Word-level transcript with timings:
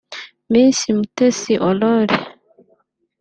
Miss 0.51 0.79
Mutesi 0.97 1.53
Aurore 1.67 2.17